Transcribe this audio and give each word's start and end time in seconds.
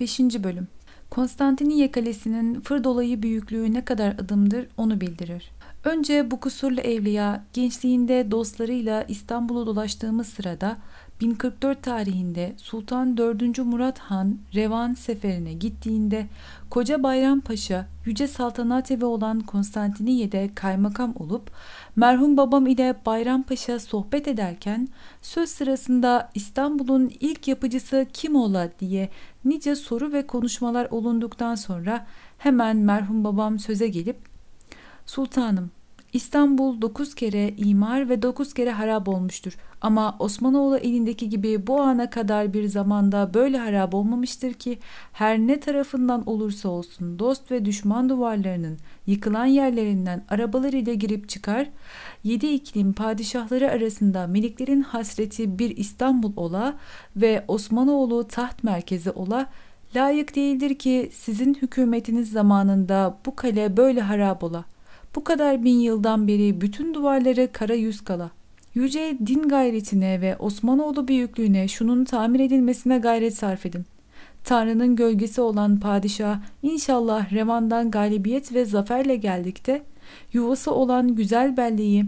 5. 0.00 0.20
Bölüm 0.20 0.68
Konstantiniye 1.10 1.90
Kalesi'nin 1.90 2.60
fır 2.60 2.84
dolayı 2.84 3.22
büyüklüğü 3.22 3.72
ne 3.72 3.84
kadar 3.84 4.08
adımdır 4.12 4.66
onu 4.76 5.00
bildirir. 5.00 5.50
Önce 5.84 6.30
bu 6.30 6.40
kusurlu 6.40 6.80
evliya 6.80 7.44
gençliğinde 7.52 8.30
dostlarıyla 8.30 9.02
İstanbul'u 9.02 9.66
dolaştığımız 9.66 10.28
sırada 10.28 10.76
1044 11.20 11.82
tarihinde 11.82 12.52
Sultan 12.56 13.16
4. 13.16 13.58
Murat 13.58 13.98
Han 13.98 14.38
Revan 14.54 14.94
seferine 14.94 15.52
gittiğinde 15.52 16.26
Koca 16.70 17.02
Bayram 17.02 17.40
Paşa 17.40 17.86
Yüce 18.06 18.28
Saltanat 18.28 18.90
Evi 18.90 19.04
olan 19.04 19.40
Konstantiniye'de 19.40 20.50
kaymakam 20.54 21.14
olup 21.18 21.50
merhum 21.96 22.36
babam 22.36 22.66
ile 22.66 22.94
Bayram 23.06 23.42
Paşa 23.42 23.78
sohbet 23.78 24.28
ederken 24.28 24.88
söz 25.22 25.50
sırasında 25.50 26.30
İstanbul'un 26.34 27.12
ilk 27.20 27.48
yapıcısı 27.48 28.06
kim 28.12 28.36
ola 28.36 28.68
diye 28.80 29.08
nice 29.44 29.76
soru 29.76 30.12
ve 30.12 30.26
konuşmalar 30.26 30.88
olunduktan 30.90 31.54
sonra 31.54 32.06
hemen 32.38 32.76
merhum 32.76 33.24
babam 33.24 33.58
söze 33.58 33.88
gelip 33.88 34.16
Sultanım 35.06 35.70
İstanbul 36.12 36.80
dokuz 36.80 37.14
kere 37.14 37.54
imar 37.56 38.08
ve 38.08 38.22
dokuz 38.22 38.54
kere 38.54 38.70
harap 38.70 39.08
olmuştur. 39.08 39.56
Ama 39.80 40.16
Osmanoğlu 40.18 40.76
elindeki 40.76 41.28
gibi 41.28 41.66
bu 41.66 41.80
ana 41.80 42.10
kadar 42.10 42.52
bir 42.52 42.64
zamanda 42.64 43.34
böyle 43.34 43.58
harap 43.58 43.94
olmamıştır 43.94 44.52
ki 44.52 44.78
her 45.12 45.38
ne 45.38 45.60
tarafından 45.60 46.28
olursa 46.28 46.68
olsun 46.68 47.18
dost 47.18 47.50
ve 47.50 47.64
düşman 47.64 48.08
duvarlarının 48.08 48.78
yıkılan 49.06 49.46
yerlerinden 49.46 50.24
arabalar 50.28 50.72
ile 50.72 50.94
girip 50.94 51.28
çıkar, 51.28 51.68
yedi 52.24 52.46
iklim 52.46 52.92
padişahları 52.92 53.70
arasında 53.70 54.26
meliklerin 54.26 54.82
hasreti 54.82 55.58
bir 55.58 55.76
İstanbul 55.76 56.32
ola 56.36 56.78
ve 57.16 57.44
Osmanoğlu 57.48 58.28
taht 58.28 58.64
merkezi 58.64 59.10
ola, 59.10 59.46
layık 59.96 60.36
değildir 60.36 60.74
ki 60.74 61.10
sizin 61.12 61.54
hükümetiniz 61.54 62.30
zamanında 62.30 63.18
bu 63.26 63.36
kale 63.36 63.76
böyle 63.76 64.00
harap 64.00 64.44
ola.'' 64.44 64.69
Bu 65.14 65.24
kadar 65.24 65.64
bin 65.64 65.78
yıldan 65.78 66.28
beri 66.28 66.60
bütün 66.60 66.94
duvarları 66.94 67.48
kara 67.52 67.74
yüz 67.74 68.00
kala. 68.00 68.30
Yüce 68.74 69.18
din 69.26 69.48
gayretine 69.48 70.20
ve 70.20 70.36
Osmanoğlu 70.36 71.08
büyüklüğüne 71.08 71.68
şunun 71.68 72.04
tamir 72.04 72.40
edilmesine 72.40 72.98
gayret 72.98 73.34
sarf 73.34 73.66
edin. 73.66 73.84
Tanrı'nın 74.44 74.96
gölgesi 74.96 75.40
olan 75.40 75.80
padişah 75.80 76.40
inşallah 76.62 77.32
revandan 77.32 77.90
galibiyet 77.90 78.54
ve 78.54 78.64
zaferle 78.64 79.16
geldikte 79.16 79.82
yuvası 80.32 80.74
olan 80.74 81.14
güzel 81.14 81.56
belleği 81.56 82.06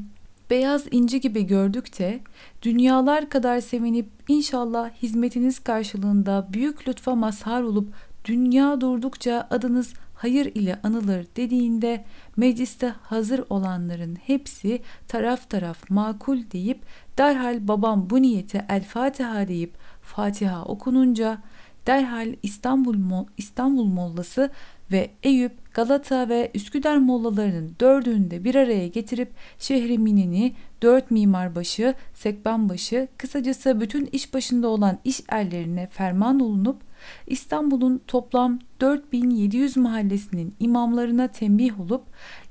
beyaz 0.50 0.84
inci 0.90 1.20
gibi 1.20 1.46
gördükte 1.46 2.20
dünyalar 2.62 3.28
kadar 3.28 3.60
sevinip 3.60 4.06
inşallah 4.28 4.90
hizmetiniz 4.90 5.58
karşılığında 5.58 6.48
büyük 6.52 6.88
lütfa 6.88 7.14
mazhar 7.14 7.62
olup 7.62 7.94
dünya 8.24 8.80
durdukça 8.80 9.46
adınız 9.50 9.92
hayır 10.22 10.46
ile 10.54 10.78
anılır 10.82 11.26
dediğinde 11.36 12.04
mecliste 12.36 12.88
hazır 13.02 13.44
olanların 13.50 14.14
hepsi 14.14 14.82
taraf 15.08 15.50
taraf 15.50 15.90
makul 15.90 16.38
deyip 16.52 16.82
derhal 17.18 17.68
babam 17.68 18.10
bu 18.10 18.22
niyete 18.22 18.66
El 18.68 18.84
Fatiha 18.84 19.48
deyip 19.48 19.74
Fatiha 20.02 20.64
okununca 20.64 21.38
derhal 21.86 22.34
İstanbul, 22.42 23.26
İstanbul 23.36 23.84
Mollası 23.84 24.50
ve 24.92 25.10
Eyüp, 25.22 25.74
Galata 25.74 26.28
ve 26.28 26.50
Üsküdar 26.54 26.96
mollalarının 26.96 27.76
dördünü 27.80 28.30
de 28.30 28.44
bir 28.44 28.54
araya 28.54 28.88
getirip 28.88 29.32
şehri 29.58 29.98
Minini, 29.98 30.52
dört 30.82 31.10
mimarbaşı, 31.10 31.94
sekbanbaşı, 32.14 33.08
kısacası 33.18 33.80
bütün 33.80 34.06
iş 34.06 34.34
başında 34.34 34.68
olan 34.68 34.98
iş 35.04 35.20
erlerine 35.28 35.86
ferman 35.86 36.40
olunup 36.40 36.91
İstanbul'un 37.26 38.00
toplam 38.06 38.58
4700 38.80 39.76
mahallesinin 39.76 40.54
imamlarına 40.60 41.28
tembih 41.28 41.80
olup 41.80 42.02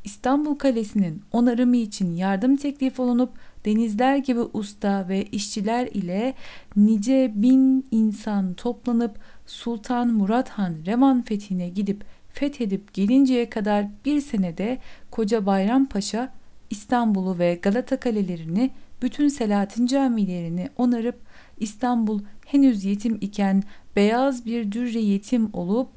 İstanbul 0.04 0.56
Kalesi'nin 0.56 1.22
onarımı 1.32 1.78
için 1.78 2.16
yardım 2.16 2.56
teklif 2.56 3.00
olunup 3.00 3.30
denizler 3.66 4.18
gibi 4.18 4.40
usta 4.54 5.10
ve 5.10 5.26
işçiler 5.26 5.88
ile 5.88 6.34
nice 6.76 7.32
bin 7.36 7.86
insan 7.92 8.54
toplanıp 8.54 9.20
Sultan 9.46 10.08
Murat 10.08 10.50
Han 10.50 10.76
Revan 10.86 11.22
fethine 11.22 11.70
gidip 11.70 12.04
fethedip 12.30 12.94
gelinceye 12.94 13.50
kadar 13.50 13.86
bir 14.06 14.22
senede 14.22 14.78
Koca 15.12 15.46
Bayram 15.46 15.86
Paşa 15.86 16.34
İstanbul'u 16.70 17.40
ve 17.40 17.60
Galata 17.62 18.00
kalelerini 18.00 18.72
bütün 19.02 19.28
Selahattin 19.28 19.86
camilerini 19.86 20.70
onarıp 20.78 21.16
İstanbul 21.62 22.22
henüz 22.46 22.86
yetim 22.86 23.18
iken 23.22 23.64
beyaz 23.96 24.46
bir 24.46 24.72
dürre 24.72 25.00
yetim 25.00 25.50
olup 25.54 25.90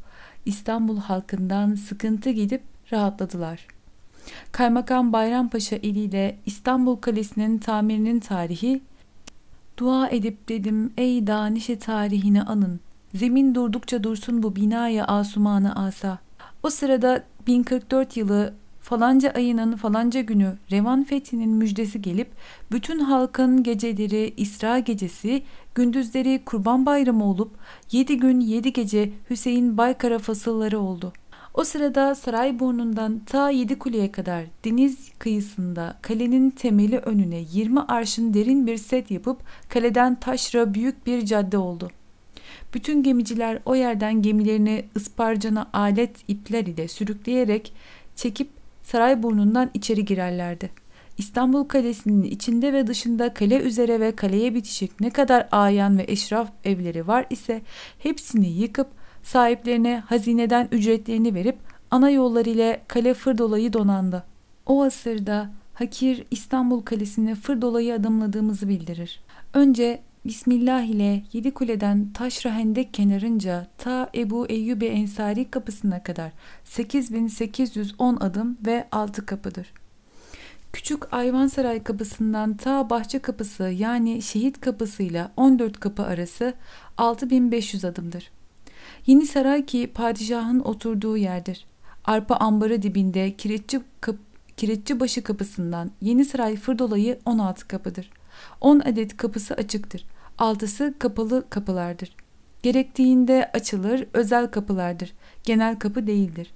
İstanbul 0.46 0.98
halkından 0.98 1.74
sıkıntı 1.74 2.30
gidip 2.30 2.62
rahatladılar. 2.92 3.66
Kaymakam 4.52 5.12
Bayrampaşa 5.12 5.76
eliyle 5.76 6.38
İstanbul 6.46 6.96
Kalesi'nin 6.96 7.58
tamirinin 7.58 8.20
tarihi 8.20 8.82
Dua 9.78 10.08
edip 10.08 10.48
dedim 10.48 10.92
ey 10.96 11.26
danişe 11.26 11.78
tarihini 11.78 12.42
anın. 12.42 12.80
Zemin 13.14 13.54
durdukça 13.54 14.04
dursun 14.04 14.42
bu 14.42 14.56
binaya 14.56 15.04
asumanı 15.04 15.76
asa. 15.76 16.18
O 16.62 16.70
sırada 16.70 17.24
1044 17.46 18.16
yılı 18.16 18.54
falanca 18.84 19.30
ayının 19.30 19.76
falanca 19.76 20.20
günü 20.20 20.56
Revan 20.72 21.04
fethinin 21.04 21.50
müjdesi 21.50 22.02
gelip 22.02 22.30
bütün 22.72 22.98
halkın 22.98 23.62
geceleri 23.62 24.34
İsra 24.36 24.78
gecesi, 24.78 25.42
gündüzleri 25.74 26.42
Kurban 26.46 26.86
Bayramı 26.86 27.24
olup 27.24 27.50
yedi 27.92 28.16
gün 28.16 28.40
yedi 28.40 28.72
gece 28.72 29.10
Hüseyin 29.30 29.78
Baykara 29.78 30.18
fasılları 30.18 30.78
oldu. 30.78 31.12
O 31.54 31.64
sırada 31.64 32.14
saray 32.14 32.58
burnundan 32.58 33.18
ta 33.18 33.50
yedi 33.50 33.78
kuleye 33.78 34.12
kadar 34.12 34.44
deniz 34.64 35.12
kıyısında 35.18 35.98
kalenin 36.02 36.50
temeli 36.50 36.98
önüne 36.98 37.44
20 37.52 37.80
arşın 37.80 38.34
derin 38.34 38.66
bir 38.66 38.76
set 38.76 39.10
yapıp 39.10 39.42
kaleden 39.68 40.14
taşra 40.20 40.74
büyük 40.74 41.06
bir 41.06 41.24
cadde 41.24 41.58
oldu. 41.58 41.90
Bütün 42.74 43.02
gemiciler 43.02 43.58
o 43.64 43.74
yerden 43.74 44.22
gemilerini 44.22 44.84
ısparcana 44.96 45.70
alet 45.72 46.16
ipler 46.28 46.66
ile 46.66 46.88
sürükleyerek 46.88 47.72
çekip 48.16 48.53
saray 48.84 49.22
burnundan 49.22 49.70
içeri 49.74 50.04
girerlerdi. 50.04 50.70
İstanbul 51.18 51.64
Kalesi'nin 51.64 52.22
içinde 52.22 52.72
ve 52.72 52.86
dışında 52.86 53.34
kale 53.34 53.60
üzere 53.60 54.00
ve 54.00 54.16
kaleye 54.16 54.54
bitişik 54.54 55.00
ne 55.00 55.10
kadar 55.10 55.48
ayan 55.52 55.98
ve 55.98 56.04
eşraf 56.08 56.52
evleri 56.64 57.06
var 57.06 57.26
ise 57.30 57.62
hepsini 57.98 58.48
yıkıp 58.48 58.88
sahiplerine 59.22 60.02
hazineden 60.06 60.68
ücretlerini 60.72 61.34
verip 61.34 61.56
ana 61.90 62.10
yollar 62.10 62.46
ile 62.46 62.82
kale 62.88 63.14
Fırdolayı 63.14 63.72
donandı. 63.72 64.24
O 64.66 64.82
asırda 64.82 65.50
Hakir 65.74 66.24
İstanbul 66.30 66.82
Kalesi'ni 66.82 67.34
Fırdolayı 67.34 67.94
adımladığımızı 67.94 68.68
bildirir. 68.68 69.20
Önce 69.54 70.02
Bismillah 70.24 70.82
ile 70.82 71.22
yedi 71.32 71.54
kuleden 71.54 72.12
taşra 72.12 72.54
hendek 72.54 72.94
kenarınca 72.94 73.66
ta 73.78 74.10
Ebu 74.14 74.46
Eyyubi 74.46 74.86
Ensari 74.86 75.50
kapısına 75.50 76.02
kadar 76.02 76.32
8810 76.64 78.16
adım 78.16 78.58
ve 78.66 78.88
6 78.92 79.26
kapıdır. 79.26 79.72
Küçük 80.72 81.12
Ayvansaray 81.12 81.82
kapısından 81.82 82.56
ta 82.56 82.90
bahçe 82.90 83.18
kapısı 83.18 83.62
yani 83.62 84.22
şehit 84.22 84.60
kapısıyla 84.60 85.32
14 85.36 85.80
kapı 85.80 86.02
arası 86.02 86.54
6500 86.98 87.84
adımdır. 87.84 88.30
Yeni 89.06 89.26
saray 89.26 89.66
ki 89.66 89.90
padişahın 89.94 90.60
oturduğu 90.60 91.16
yerdir. 91.16 91.66
Arpa 92.04 92.36
ambarı 92.36 92.82
dibinde 92.82 93.36
kireççi, 93.36 93.80
kap, 94.00 94.16
kireççi 94.56 95.00
başı 95.00 95.22
kapısından 95.22 95.90
Yeni 96.00 96.24
Saray 96.24 96.56
Fırdolayı 96.56 97.18
16 97.24 97.68
kapıdır. 97.68 98.10
10 98.60 98.80
adet 98.80 99.16
kapısı 99.16 99.54
açıktır. 99.54 100.04
Altısı 100.38 100.94
kapalı 100.98 101.50
kapılardır. 101.50 102.16
Gerektiğinde 102.62 103.50
açılır, 103.52 104.06
özel 104.12 104.46
kapılardır. 104.46 105.12
Genel 105.42 105.78
kapı 105.78 106.06
değildir. 106.06 106.50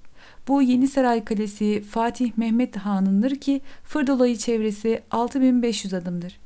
Bu 0.47 0.61
Yeni 0.61 0.87
Saray 0.87 1.23
Kalesi 1.23 1.81
Fatih 1.81 2.31
Mehmet 2.37 2.77
Han'ındır 2.77 3.35
ki 3.35 3.61
Fırdolayı 3.83 4.37
çevresi 4.37 5.03
6500 5.11 5.93
adımdır. 5.93 6.39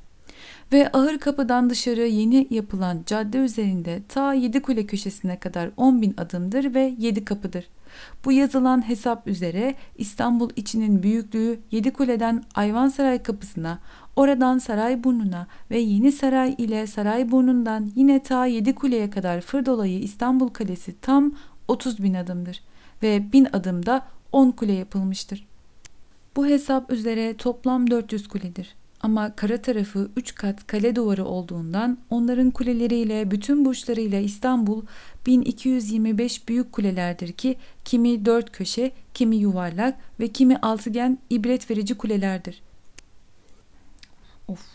Ve 0.72 0.92
ahır 0.94 1.18
kapıdan 1.18 1.70
dışarı 1.70 2.02
yeni 2.02 2.48
yapılan 2.50 3.04
cadde 3.06 3.38
üzerinde 3.38 4.02
ta 4.10 4.34
yedi 4.34 4.62
kule 4.62 4.86
köşesine 4.86 5.40
kadar 5.40 5.70
10 5.78 6.02
bin 6.02 6.14
adımdır 6.18 6.74
ve 6.74 6.96
yedi 6.98 7.26
kapıdır. 7.26 7.68
Bu 8.26 8.32
yazılan 8.32 8.90
hesap 8.90 9.28
üzere 9.28 9.76
İstanbul 9.98 10.50
içinin 10.56 11.04
büyüklüğü 11.04 11.60
yedi 11.72 11.94
kuleden 11.94 12.44
Ayvansaray 12.56 13.24
kapısına, 13.24 13.80
oradan 14.16 14.58
saray 14.58 15.04
burnuna 15.04 15.48
ve 15.72 15.80
Yeni 15.80 16.12
Saray 16.12 16.56
ile 16.58 16.88
saray 16.88 17.32
burnundan 17.32 17.92
yine 17.96 18.24
ta 18.24 18.46
yedi 18.46 18.76
kuleye 18.76 19.10
kadar 19.10 19.42
Fırdolayı 19.42 20.00
İstanbul 20.00 20.48
Kalesi 20.48 21.00
tam 21.02 21.32
30 21.68 22.04
bin 22.04 22.14
adımdır 22.14 22.64
ve 23.04 23.34
bin 23.34 23.48
adımda 23.54 24.06
10 24.32 24.52
kule 24.52 24.74
yapılmıştır. 24.74 25.48
Bu 26.36 26.48
hesap 26.48 26.92
üzere 26.92 27.34
toplam 27.38 27.90
400 27.90 28.28
kuledir. 28.28 28.76
Ama 29.04 29.36
kara 29.36 29.62
tarafı 29.62 30.10
3 30.16 30.36
kat 30.36 30.68
kale 30.68 30.96
duvarı 30.96 31.26
olduğundan 31.26 31.98
onların 32.10 32.52
kuleleriyle 32.52 33.32
bütün 33.32 33.66
burçlarıyla 33.66 34.20
İstanbul 34.20 34.86
1225 35.26 36.48
büyük 36.48 36.72
kulelerdir 36.72 37.32
ki 37.32 37.58
kimi 37.86 38.26
dört 38.26 38.52
köşe, 38.52 38.92
kimi 39.14 39.36
yuvarlak 39.36 39.98
ve 40.20 40.28
kimi 40.28 40.58
altıgen 40.58 41.18
ibret 41.30 41.72
verici 41.72 41.98
kulelerdir. 41.98 42.62
Of. 44.48 44.66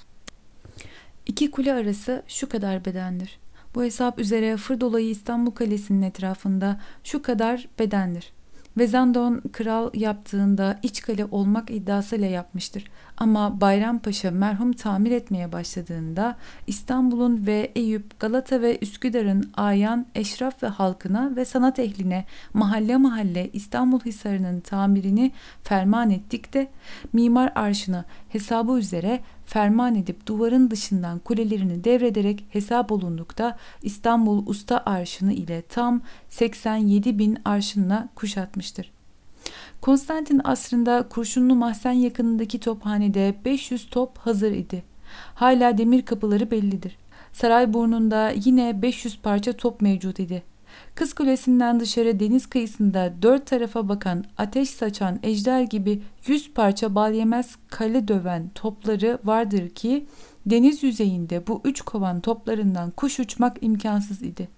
İki 1.26 1.50
kule 1.50 1.72
arası 1.72 2.22
şu 2.28 2.48
kadar 2.48 2.84
bedendir. 2.84 3.38
Bu 3.74 3.82
hesap 3.82 4.18
üzere 4.18 4.56
fır 4.56 4.80
dolayı 4.80 5.08
İstanbul 5.08 5.50
Kalesi'nin 5.50 6.02
etrafında 6.02 6.80
şu 7.04 7.22
kadar 7.22 7.68
bedendir. 7.78 8.32
Vezandon 8.78 9.42
kral 9.52 9.90
yaptığında 9.94 10.78
iç 10.82 11.02
kale 11.02 11.24
olmak 11.24 11.70
iddiasıyla 11.70 12.26
yapmıştır. 12.26 12.84
Ama 13.20 13.60
Bayrampaşa 13.60 14.30
merhum 14.30 14.72
tamir 14.72 15.10
etmeye 15.10 15.52
başladığında 15.52 16.36
İstanbul'un 16.66 17.46
ve 17.46 17.72
Eyüp, 17.74 18.20
Galata 18.20 18.60
ve 18.60 18.78
Üsküdar'ın 18.78 19.50
ayan, 19.56 20.06
eşraf 20.14 20.62
ve 20.62 20.66
halkına 20.66 21.36
ve 21.36 21.44
sanat 21.44 21.78
ehline 21.78 22.24
mahalle 22.54 22.96
mahalle 22.96 23.50
İstanbul 23.52 24.00
Hisarı'nın 24.00 24.60
tamirini 24.60 25.32
ferman 25.62 26.10
ettik 26.10 26.54
de 26.54 26.70
mimar 27.12 27.52
arşını 27.54 28.04
hesabı 28.28 28.78
üzere 28.78 29.20
ferman 29.46 29.94
edip 29.94 30.26
duvarın 30.26 30.70
dışından 30.70 31.18
kulelerini 31.18 31.84
devrederek 31.84 32.44
hesap 32.50 32.92
olundukta 32.92 33.56
İstanbul 33.82 34.46
Usta 34.46 34.82
Arşını 34.86 35.32
ile 35.32 35.62
tam 35.62 36.00
87 36.28 37.18
bin 37.18 37.38
arşınla 37.44 38.08
kuşatmıştır. 38.14 38.97
Konstantin 39.80 40.40
asrında 40.44 41.08
Kurşunlu 41.08 41.54
Mahzen 41.54 41.92
yakınındaki 41.92 42.60
tophanede 42.60 43.34
500 43.44 43.90
top 43.90 44.18
hazır 44.18 44.52
idi. 44.52 44.82
Hala 45.34 45.78
demir 45.78 46.02
kapıları 46.02 46.50
bellidir. 46.50 46.98
Saray 47.32 47.72
burnunda 47.72 48.30
yine 48.30 48.82
500 48.82 49.18
parça 49.18 49.52
top 49.52 49.80
mevcut 49.80 50.20
idi. 50.20 50.42
Kız 50.94 51.12
Kulesi'nden 51.12 51.80
dışarı 51.80 52.20
deniz 52.20 52.46
kıyısında 52.46 53.12
dört 53.22 53.46
tarafa 53.46 53.88
bakan, 53.88 54.24
ateş 54.38 54.70
saçan 54.70 55.18
ejder 55.22 55.62
gibi 55.62 56.02
yüz 56.26 56.52
parça 56.52 56.94
bal 56.94 57.14
yemez 57.14 57.56
kale 57.68 58.08
döven 58.08 58.50
topları 58.54 59.18
vardır 59.24 59.68
ki 59.68 60.06
deniz 60.46 60.82
yüzeyinde 60.82 61.46
bu 61.46 61.60
üç 61.64 61.80
kovan 61.80 62.20
toplarından 62.20 62.90
kuş 62.90 63.20
uçmak 63.20 63.56
imkansız 63.60 64.22
idi. 64.22 64.48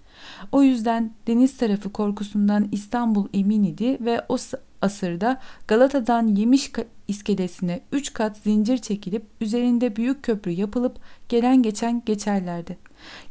O 0.52 0.62
yüzden 0.62 1.12
deniz 1.26 1.56
tarafı 1.56 1.92
korkusundan 1.92 2.68
İstanbul 2.72 3.28
emin 3.34 3.64
idi 3.64 3.98
ve 4.00 4.24
o 4.28 4.36
asırda 4.82 5.40
Galata'dan 5.68 6.26
Yemiş 6.26 6.72
iskelesine 7.08 7.80
üç 7.92 8.12
kat 8.12 8.36
zincir 8.36 8.78
çekilip 8.78 9.24
üzerinde 9.40 9.96
büyük 9.96 10.22
köprü 10.22 10.50
yapılıp 10.50 10.98
gelen 11.28 11.62
geçen 11.62 12.02
geçerlerdi. 12.06 12.78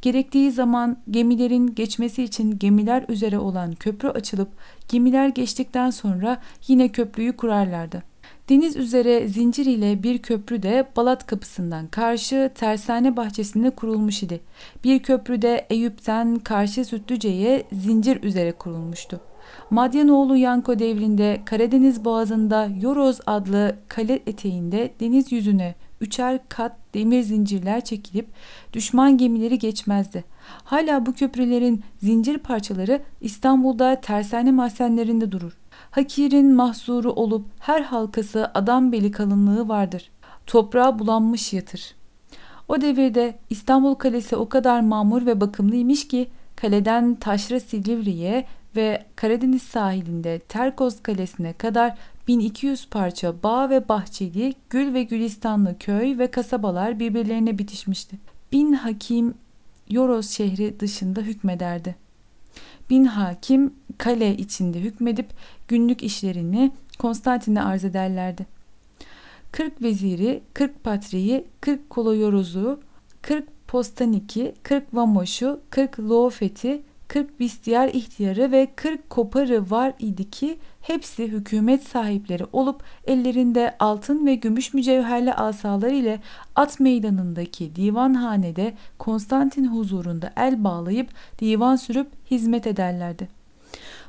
Gerektiği 0.02 0.52
zaman 0.52 0.98
gemilerin 1.12 1.76
geçmesi 1.76 2.24
için 2.24 2.60
gemiler 2.60 3.06
üzere 3.08 3.40
olan 3.40 3.72
köprü 3.72 4.08
açılıp 4.08 4.50
gemiler 4.90 5.28
geçtikten 5.28 5.90
sonra 5.90 6.42
yine 6.68 6.90
köprüyü 6.90 7.38
kurarlardı. 7.38 8.09
Deniz 8.50 8.76
üzere 8.76 9.28
zincir 9.28 9.66
ile 9.66 10.04
bir 10.04 10.18
köprü 10.18 10.64
de 10.64 10.88
Balat 10.96 11.28
kapısından 11.28 11.88
karşı 11.88 12.52
tersane 12.56 13.18
bahçesinde 13.18 13.70
kurulmuş 13.70 14.24
idi. 14.24 14.42
Bir 14.84 15.00
köprü 15.00 15.42
de 15.42 15.68
Eyüp'ten 15.70 16.36
karşı 16.36 16.86
Sütlüce'ye 16.86 17.64
zincir 17.72 18.24
üzere 18.24 18.52
kurulmuştu. 18.52 19.22
Madyanoğlu 19.70 20.38
Yanko 20.38 20.80
devrinde 20.80 21.42
Karadeniz 21.46 22.06
boğazında 22.06 22.70
Yoroz 22.82 23.20
adlı 23.26 23.76
kale 23.88 24.20
eteğinde 24.28 24.94
deniz 25.00 25.32
yüzüne 25.32 25.76
üçer 26.02 26.40
kat 26.50 26.76
demir 26.94 27.22
zincirler 27.22 27.84
çekilip 27.84 28.28
düşman 28.74 29.18
gemileri 29.18 29.60
geçmezdi. 29.60 30.24
Hala 30.64 31.06
bu 31.06 31.14
köprülerin 31.14 31.84
zincir 31.98 32.38
parçaları 32.38 33.02
İstanbul'da 33.22 34.02
tersane 34.02 34.52
mahzenlerinde 34.52 35.32
durur. 35.32 35.58
Hakirin 35.92 36.56
mahsuru 36.56 37.12
olup 37.12 37.46
her 37.60 37.82
halkası 37.82 38.52
adam 38.54 38.92
beli 38.92 39.12
kalınlığı 39.12 39.68
vardır. 39.68 40.12
Toprağa 40.48 41.00
bulanmış 41.00 41.54
yatır. 41.54 41.96
O 42.68 42.82
devirde 42.82 43.40
İstanbul 43.50 43.96
Kalesi 43.96 44.36
o 44.36 44.50
kadar 44.50 44.82
mamur 44.82 45.26
ve 45.26 45.42
bakımlıymış 45.42 46.08
ki 46.08 46.28
kaleden 46.56 47.16
Taşra 47.16 47.60
Silivri'ye 47.60 48.46
ve 48.76 49.06
Karadeniz 49.16 49.62
sahilinde 49.62 50.40
Terkoz 50.40 51.04
Kalesi'ne 51.04 51.54
kadar 51.54 51.98
1200 52.28 52.90
parça 52.90 53.44
bağ 53.44 53.70
ve 53.70 53.90
bahçeli, 53.90 54.54
gül 54.70 54.94
ve 54.94 55.04
gülistanlı 55.04 55.80
köy 55.80 56.18
ve 56.18 56.32
kasabalar 56.32 57.00
birbirlerine 57.00 57.58
bitişmişti. 57.58 58.18
Bin 58.52 58.74
hakim 58.74 59.34
Yoros 59.90 60.30
şehri 60.30 60.80
dışında 60.80 61.22
hükmederdi. 61.22 62.09
Bin 62.90 63.06
hakim 63.06 63.74
kale 63.98 64.38
içinde 64.38 64.80
hükmedip 64.80 65.30
günlük 65.68 66.04
işlerini 66.04 66.72
Konstantin'e 67.00 67.62
arz 67.62 67.86
ederlerdi. 67.86 68.46
40 69.52 69.82
veziri, 69.82 70.44
40 70.54 70.84
patriği, 70.84 71.48
40 71.62 71.90
koloyorozu, 71.90 72.80
40 73.22 73.46
postaniki, 73.68 74.54
40 74.64 74.94
vamoşu, 74.94 75.60
40 75.70 76.00
loofeti, 76.00 76.82
40 77.10 77.40
bistiyar 77.40 77.88
ihtiyarı 77.88 78.52
ve 78.52 78.68
40 78.76 79.10
koparı 79.10 79.72
var 79.72 79.94
idi 80.00 80.30
ki 80.30 80.60
hepsi 80.82 81.28
hükümet 81.28 81.84
sahipleri 81.84 82.46
olup 82.54 82.84
ellerinde 83.08 83.76
altın 83.80 84.26
ve 84.26 84.36
gümüş 84.36 84.74
mücevherli 84.74 85.34
asalar 85.34 85.92
ile 85.92 86.20
at 86.56 86.80
meydanındaki 86.80 87.76
divanhanede 87.76 88.74
Konstantin 89.00 89.68
huzurunda 89.68 90.34
el 90.38 90.64
bağlayıp 90.64 91.10
divan 91.40 91.76
sürüp 91.76 92.08
hizmet 92.32 92.68
ederlerdi. 92.68 93.28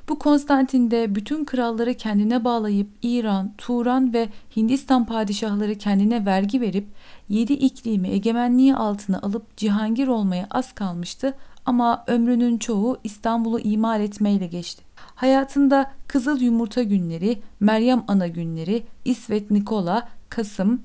Bu 0.08 0.19
Konstantin 0.19 0.91
de 0.91 1.14
bütün 1.14 1.44
kralları 1.44 1.94
kendine 1.94 2.44
bağlayıp 2.44 2.88
İran, 3.03 3.53
Turan 3.58 4.12
ve 4.12 4.29
Hindistan 4.56 5.06
padişahları 5.06 5.75
kendine 5.75 6.26
vergi 6.26 6.61
verip 6.61 6.87
yedi 7.29 7.53
iklimi 7.53 8.08
egemenliği 8.08 8.75
altına 8.75 9.19
alıp 9.19 9.56
cihangir 9.56 10.08
olmaya 10.08 10.46
az 10.50 10.73
kalmıştı 10.73 11.35
ama 11.66 12.04
ömrünün 12.06 12.58
çoğu 12.58 12.98
İstanbul'u 13.04 13.60
imal 13.60 14.00
etmeyle 14.00 14.46
geçti. 14.46 14.82
Hayatında 14.96 15.92
Kızıl 16.08 16.40
Yumurta 16.40 16.82
günleri, 16.82 17.38
Meryem 17.60 18.04
Ana 18.08 18.26
günleri, 18.26 18.82
İsvet 19.04 19.50
Nikola, 19.50 20.08
Kasım, 20.28 20.82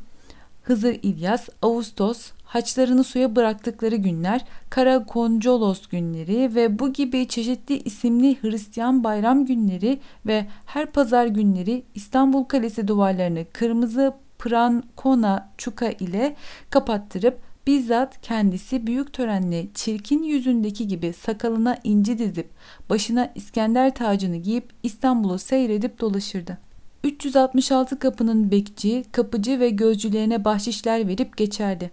Hızır 0.64 1.00
İlyas, 1.04 1.50
Ağustos, 1.62 2.32
haçlarını 2.44 3.04
suya 3.04 3.36
bıraktıkları 3.36 3.96
günler, 3.96 4.46
Kara 4.70 5.06
Koncolos 5.06 5.88
günleri 5.88 6.56
ve 6.56 6.80
bu 6.80 6.94
gibi 6.94 7.28
çeşitli 7.28 7.78
isimli 7.78 8.42
Hristiyan 8.42 9.04
bayram 9.04 9.46
günleri 9.46 10.00
ve 10.26 10.46
her 10.66 10.86
pazar 10.86 11.26
günleri 11.26 11.84
İstanbul 11.96 12.44
Kalesi 12.44 12.88
duvarlarını 12.88 13.46
kırmızı 13.54 14.14
pran 14.40 14.84
kona 14.96 15.50
çuka 15.58 15.90
ile 15.90 16.36
kapattırıp 16.70 17.40
Bizzat 17.68 18.22
kendisi 18.22 18.88
büyük 18.88 19.14
törenle 19.14 19.66
çirkin 19.74 20.24
yüzündeki 20.24 20.88
gibi 20.88 21.14
sakalına 21.14 21.78
inci 21.84 22.18
dizip 22.18 22.50
başına 22.90 23.32
İskender 23.36 23.96
tacını 23.96 24.38
giyip 24.38 24.70
İstanbul'u 24.84 25.40
seyredip 25.40 26.00
dolaşırdı. 26.00 26.58
366 27.04 28.00
kapının 28.00 28.52
bekçi, 28.52 29.04
kapıcı 29.12 29.60
ve 29.60 29.70
gözcülerine 29.70 30.46
bahşişler 30.46 31.08
verip 31.08 31.38
geçerdi. 31.38 31.92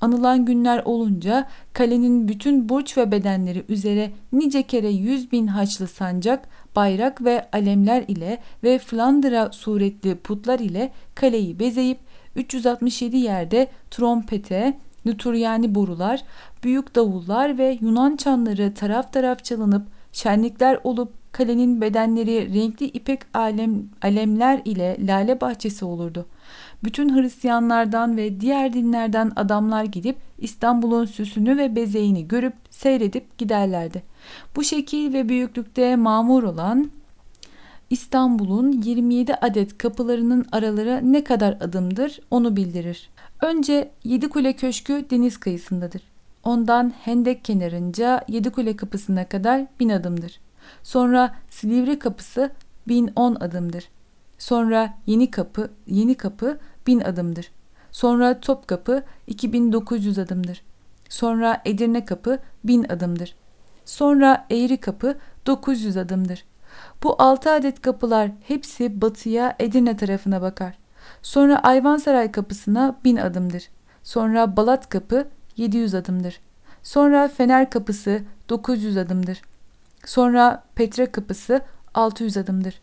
Anılan 0.00 0.44
günler 0.44 0.82
olunca 0.84 1.48
kalenin 1.72 2.28
bütün 2.28 2.68
burç 2.68 2.96
ve 2.98 3.12
bedenleri 3.12 3.64
üzere 3.68 4.10
nice 4.32 4.62
kere 4.62 4.88
yüz 4.88 5.32
bin 5.32 5.46
haçlı 5.46 5.86
sancak, 5.86 6.48
bayrak 6.76 7.24
ve 7.24 7.48
alemler 7.52 8.04
ile 8.08 8.38
ve 8.64 8.78
Flandıra 8.78 9.52
suretli 9.52 10.16
putlar 10.16 10.58
ile 10.58 10.92
kaleyi 11.14 11.58
bezeyip 11.58 11.98
367 12.36 13.16
yerde 13.16 13.68
trompete, 13.90 14.78
nüturyani 15.04 15.74
borular, 15.74 16.22
büyük 16.64 16.94
davullar 16.94 17.58
ve 17.58 17.78
Yunan 17.80 18.16
çanları 18.16 18.74
taraf 18.74 19.12
taraf 19.12 19.44
çalınıp 19.44 19.86
şenlikler 20.12 20.78
olup 20.84 21.12
kalenin 21.32 21.80
bedenleri 21.80 22.54
renkli 22.54 22.86
ipek 22.86 23.20
alem, 23.34 23.84
alemler 24.02 24.62
ile 24.64 24.96
lale 25.06 25.40
bahçesi 25.40 25.84
olurdu. 25.84 26.26
Bütün 26.84 27.16
Hristiyanlardan 27.16 28.16
ve 28.16 28.40
diğer 28.40 28.72
dinlerden 28.72 29.32
adamlar 29.36 29.84
gidip 29.84 30.16
İstanbul'un 30.38 31.04
süsünü 31.04 31.56
ve 31.56 31.76
bezeğini 31.76 32.28
görüp 32.28 32.54
seyredip 32.70 33.38
giderlerdi. 33.38 34.02
Bu 34.56 34.64
şekil 34.64 35.12
ve 35.12 35.28
büyüklükte 35.28 35.96
mamur 35.96 36.42
olan 36.42 36.90
İstanbul'un 37.90 38.72
27 38.72 39.34
adet 39.34 39.78
kapılarının 39.78 40.46
araları 40.52 41.00
ne 41.12 41.24
kadar 41.24 41.52
adımdır 41.52 42.20
onu 42.30 42.56
bildirir. 42.56 43.10
Önce 43.42 43.90
Yedikule 44.04 44.52
Köşkü 44.52 45.10
deniz 45.10 45.36
kıyısındadır. 45.40 46.02
Ondan 46.44 46.92
Hendek 47.00 47.44
kenarınca 47.44 48.24
Yedikule 48.28 48.76
kapısına 48.76 49.28
kadar 49.28 49.66
bin 49.80 49.88
adımdır. 49.88 50.40
Sonra 50.82 51.34
Silivri 51.50 51.98
kapısı 51.98 52.50
bin 52.88 53.10
on 53.16 53.34
adımdır. 53.34 53.88
Sonra 54.38 54.94
Yeni 55.06 55.30
kapı, 55.30 55.70
Yeni 55.86 56.14
kapı 56.14 56.58
bin 56.86 57.00
adımdır. 57.00 57.50
Sonra 57.92 58.40
Topkapı 58.40 59.02
2900 59.26 60.18
adımdır. 60.18 60.62
Sonra 61.08 61.62
Edirne 61.64 62.04
Kapı 62.04 62.38
1000 62.64 62.84
adımdır. 62.84 63.34
Sonra 63.84 64.46
Eğri 64.50 64.76
Kapı 64.76 65.18
900 65.46 65.96
adımdır. 65.96 66.44
Bu 67.02 67.22
6 67.22 67.50
adet 67.50 67.82
kapılar 67.82 68.30
hepsi 68.48 69.00
batıya 69.00 69.56
Edirne 69.58 69.96
tarafına 69.96 70.42
bakar. 70.42 70.78
Sonra 71.22 71.58
Ayvansaray 71.58 72.32
kapısına 72.32 72.96
1000 73.04 73.16
adımdır. 73.16 73.68
Sonra 74.02 74.56
Balat 74.56 74.88
Kapı 74.88 75.28
700 75.56 75.94
adımdır. 75.94 76.40
Sonra 76.82 77.28
Fener 77.28 77.70
Kapısı 77.70 78.22
900 78.48 78.96
adımdır. 78.96 79.42
Sonra 80.06 80.64
Petre 80.74 81.06
Kapısı 81.06 81.60
600 81.94 82.36
adımdır. 82.36 82.80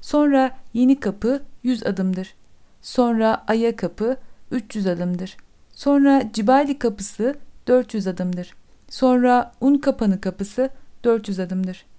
Sonra 0.00 0.50
Yeni 0.74 1.00
Kapı 1.00 1.42
100 1.62 1.86
adımdır. 1.86 2.34
Sonra 2.82 3.44
Aya 3.48 3.76
Kapı 3.76 4.16
300 4.50 4.86
adımdır. 4.86 5.36
Sonra 5.72 6.22
Cibali 6.32 6.78
Kapısı 6.78 7.34
400 7.68 8.06
adımdır. 8.06 8.54
Sonra 8.88 9.52
Un 9.60 9.78
Kapanı 9.78 10.20
Kapısı 10.20 10.70
400 11.04 11.40
adımdır. 11.40 11.89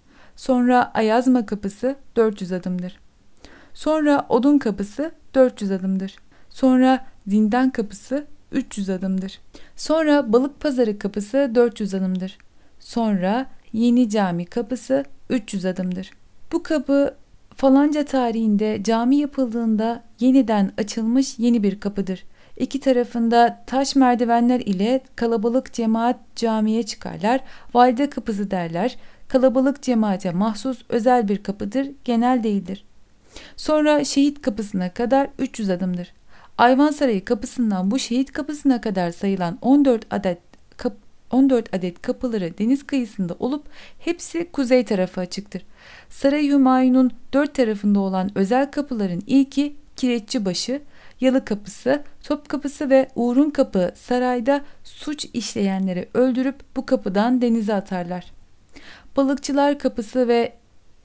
Sonra 0.42 0.92
Ayazma 0.94 1.46
Kapısı 1.46 1.96
400 2.16 2.52
adımdır. 2.52 3.00
Sonra 3.74 4.26
Odun 4.30 4.58
Kapısı 4.58 5.12
400 5.36 5.72
adımdır. 5.72 6.16
Sonra 6.50 7.06
Zindan 7.28 7.70
Kapısı 7.70 8.26
300 8.52 8.90
adımdır. 8.90 9.40
Sonra 9.76 10.34
Balık 10.34 10.60
Pazarı 10.60 11.00
Kapısı 11.00 11.52
400 11.56 11.94
adımdır. 11.94 12.38
Sonra 12.80 13.46
Yeni 13.74 14.10
Cami 14.10 14.46
Kapısı 14.46 15.06
300 15.30 15.66
adımdır. 15.66 16.12
Bu 16.52 16.64
kapı 16.64 17.16
falanca 17.56 18.06
tarihinde 18.06 18.84
cami 18.84 19.18
yapıldığında 19.18 20.04
yeniden 20.20 20.72
açılmış 20.78 21.40
yeni 21.40 21.64
bir 21.64 21.80
kapıdır. 21.80 22.24
İki 22.58 22.80
tarafında 22.80 23.64
taş 23.68 23.96
merdivenler 23.96 24.60
ile 24.60 25.02
kalabalık 25.16 25.74
cemaat 25.74 26.18
camiye 26.36 26.84
çıkarlar. 26.84 27.42
Valide 27.74 28.10
kapısı 28.10 28.52
derler. 28.52 28.98
Kalabalık 29.32 29.82
cemaate 29.82 30.32
mahsus 30.32 30.84
özel 30.90 31.28
bir 31.28 31.44
kapıdır, 31.44 31.92
genel 32.06 32.44
değildir. 32.44 32.86
Sonra 33.56 34.04
şehit 34.04 34.42
kapısına 34.42 34.94
kadar 34.94 35.30
300 35.40 35.70
adımdır. 35.70 36.14
Ayvansarayı 36.58 37.26
kapısından 37.26 37.92
bu 37.92 38.00
şehit 38.00 38.32
kapısına 38.32 38.82
kadar 38.82 39.12
sayılan 39.12 39.58
14 39.62 40.06
adet 40.12 40.38
kap 40.78 40.94
14 41.32 41.74
adet 41.76 42.02
kapıları 42.02 42.58
deniz 42.58 42.88
kıyısında 42.88 43.36
olup 43.40 43.66
hepsi 44.00 44.52
kuzey 44.52 44.86
tarafı 44.86 45.22
açıktır. 45.22 45.66
Saray 46.10 46.48
Hümayun'un 46.48 47.12
dört 47.34 47.56
tarafında 47.56 48.00
olan 48.00 48.32
özel 48.36 48.72
kapıların 48.72 49.24
ilki 49.28 49.76
Kireççibaşı, 49.96 50.82
Yalı 51.22 51.46
Kapısı, 51.46 52.04
Top 52.24 52.50
Kapısı 52.50 52.90
ve 52.90 53.08
Uğur'un 53.16 53.50
Kapı 53.50 53.92
sarayda 53.96 54.62
suç 54.84 55.28
işleyenleri 55.34 56.10
öldürüp 56.14 56.56
bu 56.76 56.86
kapıdan 56.86 57.42
denize 57.42 57.74
atarlar. 57.74 58.41
Balıkçılar 59.18 59.80
Kapısı 59.80 60.28
ve 60.28 60.54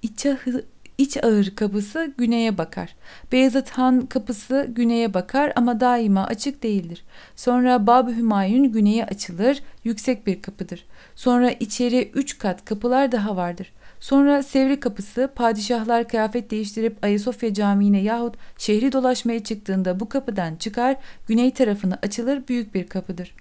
İçahı 0.03 0.65
İç 0.99 1.25
ağır 1.25 1.51
kapısı 1.57 2.13
güneye 2.19 2.59
bakar. 2.59 2.97
Beyazıt 3.33 3.71
Han 3.71 4.07
kapısı 4.07 4.67
güneye 4.69 5.15
bakar 5.15 5.53
ama 5.57 5.81
daima 5.81 6.27
açık 6.27 6.63
değildir. 6.63 7.05
Sonra 7.37 7.87
Bab 7.87 8.09
Hümayun 8.09 8.73
güneye 8.73 9.07
açılır, 9.07 9.63
yüksek 9.85 10.27
bir 10.27 10.43
kapıdır. 10.43 10.85
Sonra 11.15 11.51
içeri 11.51 12.11
üç 12.15 12.39
kat 12.39 12.65
kapılar 12.65 13.13
daha 13.13 13.37
vardır. 13.37 13.73
Sonra 14.01 14.43
Sevri 14.43 14.81
kapısı 14.81 15.31
padişahlar 15.35 16.09
kıyafet 16.09 16.51
değiştirip 16.51 17.05
Ayasofya 17.05 17.55
Camii'ne 17.55 18.01
yahut 18.03 18.35
şehri 18.59 18.93
dolaşmaya 18.93 19.45
çıktığında 19.45 20.01
bu 20.01 20.09
kapıdan 20.09 20.57
çıkar, 20.57 20.97
güney 21.29 21.51
tarafına 21.51 21.99
açılır 22.03 22.49
büyük 22.49 22.75
bir 22.75 22.87
kapıdır. 22.87 23.35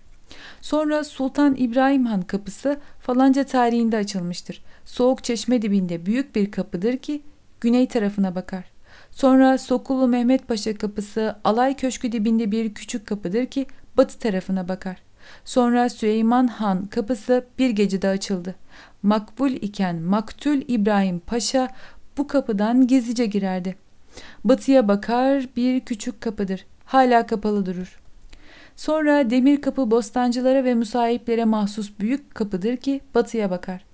Sonra 0.61 1.03
Sultan 1.03 1.55
İbrahim 1.57 2.05
Han 2.05 2.21
kapısı 2.21 2.79
falanca 2.99 3.43
tarihinde 3.43 3.97
açılmıştır. 3.97 4.63
Soğuk 4.85 5.23
çeşme 5.23 5.61
dibinde 5.61 6.05
büyük 6.05 6.35
bir 6.35 6.51
kapıdır 6.51 6.97
ki 6.97 7.21
güney 7.61 7.87
tarafına 7.87 8.35
bakar. 8.35 8.63
Sonra 9.11 9.57
Sokulu 9.57 10.07
Mehmet 10.07 10.47
Paşa 10.47 10.73
kapısı 10.73 11.35
Alay 11.43 11.75
Köşkü 11.75 12.11
dibinde 12.11 12.51
bir 12.51 12.73
küçük 12.73 13.07
kapıdır 13.07 13.45
ki 13.45 13.65
batı 13.97 14.19
tarafına 14.19 14.67
bakar. 14.67 14.97
Sonra 15.45 15.89
Süleyman 15.89 16.47
Han 16.47 16.85
kapısı 16.85 17.45
bir 17.59 17.69
gecede 17.69 18.07
açıldı. 18.07 18.55
Makbul 19.03 19.51
iken 19.51 19.95
Maktül 19.95 20.61
İbrahim 20.67 21.19
Paşa 21.19 21.69
bu 22.17 22.27
kapıdan 22.27 22.87
gizlice 22.87 23.25
girerdi. 23.25 23.75
Batıya 24.43 24.87
bakar 24.87 25.45
bir 25.55 25.79
küçük 25.79 26.21
kapıdır. 26.21 26.65
Hala 26.85 27.25
kapalı 27.25 27.65
durur. 27.65 28.04
Sonra 28.75 29.29
demir 29.29 29.61
kapı 29.61 29.91
bostancılara 29.91 30.63
ve 30.63 30.73
müsahiplere 30.73 31.45
mahsus 31.45 31.99
büyük 31.99 32.35
kapıdır 32.35 32.77
ki 32.77 33.01
batıya 33.15 33.51
bakar. 33.51 33.85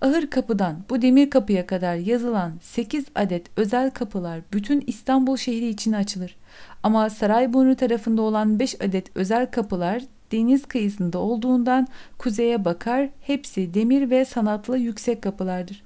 Ahır 0.00 0.30
kapıdan 0.30 0.76
bu 0.90 1.02
demir 1.02 1.30
kapıya 1.30 1.66
kadar 1.66 1.94
yazılan 1.94 2.52
8 2.62 3.04
adet 3.14 3.46
özel 3.56 3.90
kapılar 3.90 4.40
bütün 4.52 4.84
İstanbul 4.86 5.36
şehri 5.36 5.68
için 5.68 5.92
açılır. 5.92 6.36
Ama 6.82 7.10
Sarayburnu 7.10 7.76
tarafında 7.76 8.22
olan 8.22 8.58
5 8.58 8.80
adet 8.80 9.16
özel 9.16 9.50
kapılar 9.50 10.02
deniz 10.32 10.66
kıyısında 10.66 11.18
olduğundan 11.18 11.88
kuzeye 12.18 12.64
bakar 12.64 13.08
hepsi 13.20 13.74
demir 13.74 14.10
ve 14.10 14.24
sanatlı 14.24 14.78
yüksek 14.78 15.22
kapılardır. 15.22 15.82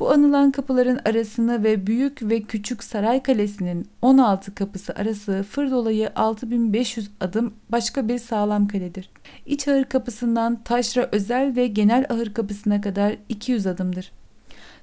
Bu 0.00 0.10
anılan 0.10 0.50
kapıların 0.50 1.00
arasını 1.04 1.64
ve 1.64 1.86
büyük 1.86 2.22
ve 2.22 2.42
küçük 2.42 2.84
saray 2.84 3.22
kalesinin 3.22 3.88
16 4.02 4.54
kapısı 4.54 4.94
arası 4.94 5.44
fır 5.50 5.70
dolayı 5.70 6.10
6500 6.16 7.10
adım 7.20 7.54
başka 7.68 8.08
bir 8.08 8.18
sağlam 8.18 8.68
kaledir. 8.68 9.10
İç 9.46 9.68
ahır 9.68 9.84
kapısından 9.84 10.62
taşra 10.62 11.08
özel 11.12 11.56
ve 11.56 11.66
genel 11.66 12.06
ahır 12.08 12.34
kapısına 12.34 12.80
kadar 12.80 13.16
200 13.28 13.66
adımdır. 13.66 14.12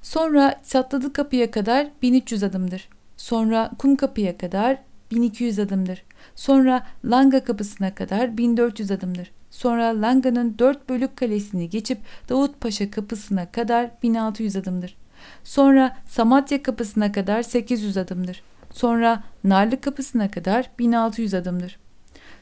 Sonra 0.02 0.62
çatladı 0.70 1.14
kapıya 1.14 1.52
kadar 1.52 1.88
1300 2.02 2.44
adımdır. 2.44 2.90
Sonra 3.18 3.72
kum 3.78 3.96
kapıya 3.96 4.38
kadar 4.38 4.78
1200 5.12 5.60
adımdır. 5.60 6.04
Sonra 6.36 6.88
Langa 7.06 7.44
kapısına 7.44 7.96
kadar 7.96 8.38
1400 8.38 8.92
adımdır. 8.92 9.32
Sonra 9.52 10.02
Langa'nın 10.02 10.56
dört 10.60 10.90
bölük 10.90 11.18
kalesini 11.18 11.70
geçip 11.70 11.98
Davut 12.30 12.62
Paşa 12.62 12.92
kapısına 12.92 13.52
kadar 13.52 13.92
1600 14.04 14.56
adımdır. 14.56 14.96
Sonra 15.44 15.98
Samatya 16.08 16.64
kapısına 16.64 17.12
kadar 17.12 17.44
800 17.44 17.98
adımdır. 17.98 18.44
Sonra 18.72 19.24
Narlı 19.44 19.82
kapısına 19.82 20.32
kadar 20.32 20.72
1600 20.80 21.34
adımdır. 21.34 21.80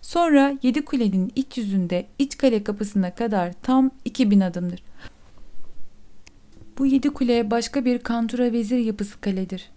Sonra 0.02 0.54
Yedi 0.62 0.86
Kule'nin 0.86 1.32
iç 1.36 1.58
yüzünde 1.58 2.06
iç 2.20 2.38
kale 2.38 2.64
kapısına 2.64 3.16
kadar 3.16 3.54
tam 3.62 3.92
2000 4.06 4.40
adımdır. 4.40 4.84
Bu 6.78 6.86
yedi 6.86 7.10
kule 7.10 7.52
başka 7.52 7.86
bir 7.86 8.00
kantura 8.00 8.52
vezir 8.52 8.78
yapısı 8.78 9.22
kaledir. 9.22 9.72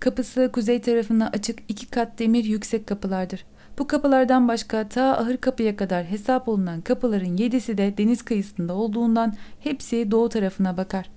Kapısı 0.00 0.50
kuzey 0.52 0.80
tarafına 0.80 1.28
açık 1.28 1.58
iki 1.68 1.86
kat 1.86 2.18
demir 2.18 2.44
yüksek 2.44 2.86
kapılardır. 2.86 3.44
Bu 3.82 3.86
kapılardan 3.86 4.48
başka 4.48 4.88
ta 4.88 5.18
ahır 5.18 5.36
kapıya 5.36 5.76
kadar 5.76 6.04
hesap 6.04 6.48
olunan 6.48 6.80
kapıların 6.80 7.36
yedisi 7.36 7.78
de 7.78 7.98
deniz 7.98 8.22
kıyısında 8.22 8.74
olduğundan 8.74 9.34
hepsi 9.60 10.10
doğu 10.10 10.28
tarafına 10.28 10.76
bakar. 10.76 11.10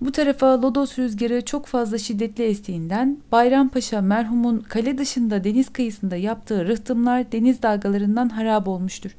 Bu 0.00 0.12
tarafa 0.12 0.62
Lodos 0.62 0.98
rüzgarı 0.98 1.44
çok 1.44 1.66
fazla 1.66 1.98
şiddetli 1.98 2.44
estiğinden 2.44 3.18
Bayrampaşa 3.32 4.00
merhumun 4.00 4.58
kale 4.58 4.98
dışında 4.98 5.44
deniz 5.44 5.68
kıyısında 5.68 6.16
yaptığı 6.16 6.68
rıhtımlar 6.68 7.32
deniz 7.32 7.62
dalgalarından 7.62 8.28
harap 8.28 8.68
olmuştur. 8.68 9.16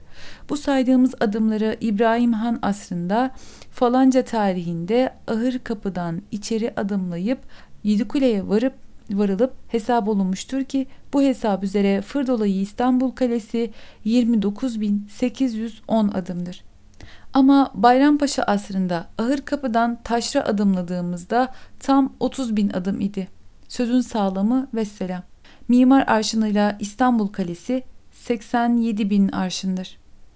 Bu 0.49 0.57
saydığımız 0.57 1.15
adımları 1.19 1.77
İbrahim 1.81 2.33
Han 2.33 2.59
asrında 2.61 3.31
falanca 3.71 4.25
tarihinde 4.25 5.13
ahır 5.27 5.59
kapıdan 5.59 6.21
içeri 6.31 6.73
adımlayıp 6.75 7.39
Yedikule'ye 7.83 8.47
varıp 8.47 8.86
varılıp 9.11 9.53
hesap 9.67 10.07
olunmuştur 10.07 10.63
ki 10.63 10.87
bu 11.13 11.21
hesap 11.21 11.63
üzere 11.63 12.01
Fırdolayı 12.01 12.61
İstanbul 12.61 13.11
Kalesi 13.11 13.71
29.810 14.05 16.13
adımdır. 16.13 16.63
Ama 17.33 17.71
Bayrampaşa 17.73 18.43
asrında 18.43 19.07
ahır 19.17 19.41
kapıdan 19.41 19.99
taşra 20.03 20.45
adımladığımızda 20.45 21.53
tam 21.79 22.13
30 22.19 22.55
bin 22.55 22.69
adım 22.69 23.01
idi. 23.01 23.27
Sözün 23.67 24.01
sağlamı 24.01 24.67
ve 24.73 24.85
selam. 24.85 25.23
Mimar 25.67 26.03
arşınıyla 26.07 26.77
İstanbul 26.79 27.27
Kalesi 27.27 27.83
87 28.11 29.09
bin 29.09 29.29
arşındır. 29.29 29.97